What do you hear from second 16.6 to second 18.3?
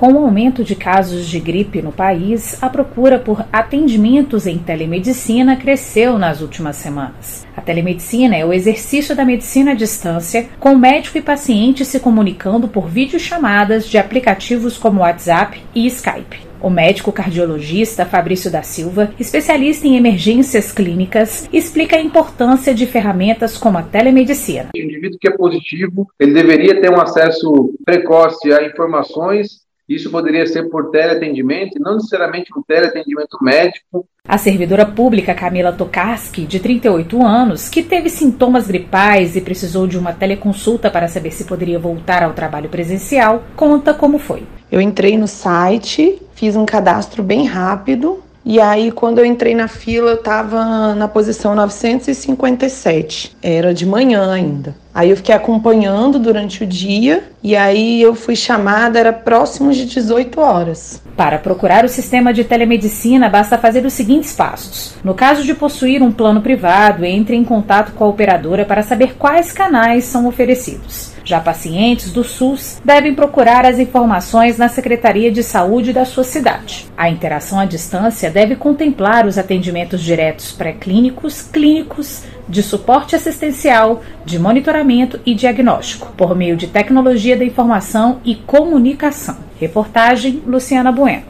O médico cardiologista